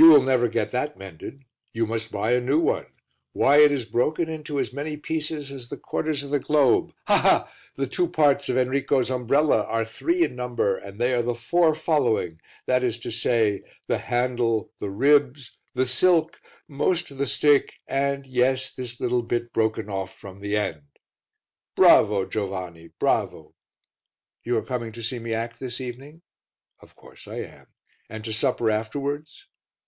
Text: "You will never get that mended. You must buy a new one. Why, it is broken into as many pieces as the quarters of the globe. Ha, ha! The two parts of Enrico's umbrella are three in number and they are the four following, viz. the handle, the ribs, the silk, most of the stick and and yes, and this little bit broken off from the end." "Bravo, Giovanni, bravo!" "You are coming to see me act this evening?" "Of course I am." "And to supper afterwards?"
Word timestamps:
"You 0.00 0.06
will 0.10 0.22
never 0.22 0.46
get 0.46 0.70
that 0.70 0.96
mended. 0.96 1.42
You 1.72 1.84
must 1.84 2.12
buy 2.12 2.30
a 2.30 2.40
new 2.40 2.60
one. 2.60 2.86
Why, 3.32 3.56
it 3.56 3.72
is 3.72 3.84
broken 3.84 4.28
into 4.28 4.60
as 4.60 4.72
many 4.72 4.96
pieces 4.96 5.50
as 5.50 5.70
the 5.70 5.76
quarters 5.76 6.22
of 6.22 6.30
the 6.30 6.38
globe. 6.38 6.92
Ha, 7.08 7.16
ha! 7.18 7.52
The 7.74 7.88
two 7.88 8.06
parts 8.08 8.48
of 8.48 8.56
Enrico's 8.56 9.10
umbrella 9.10 9.64
are 9.64 9.84
three 9.84 10.22
in 10.22 10.36
number 10.36 10.76
and 10.76 11.00
they 11.00 11.14
are 11.14 11.22
the 11.22 11.34
four 11.34 11.74
following, 11.74 12.40
viz. 12.68 13.00
the 13.02 13.98
handle, 14.04 14.70
the 14.78 14.88
ribs, 14.88 15.58
the 15.74 15.84
silk, 15.84 16.40
most 16.68 17.10
of 17.10 17.18
the 17.18 17.26
stick 17.26 17.74
and 17.88 18.22
and 18.24 18.26
yes, 18.28 18.76
and 18.78 18.84
this 18.84 19.00
little 19.00 19.22
bit 19.24 19.52
broken 19.52 19.88
off 19.90 20.14
from 20.16 20.38
the 20.38 20.56
end." 20.56 20.82
"Bravo, 21.74 22.24
Giovanni, 22.24 22.90
bravo!" 23.00 23.56
"You 24.44 24.58
are 24.58 24.64
coming 24.64 24.92
to 24.92 25.02
see 25.02 25.18
me 25.18 25.34
act 25.34 25.58
this 25.58 25.80
evening?" 25.80 26.22
"Of 26.78 26.94
course 26.94 27.26
I 27.26 27.40
am." 27.40 27.66
"And 28.08 28.24
to 28.26 28.32
supper 28.32 28.70
afterwards?" 28.70 29.46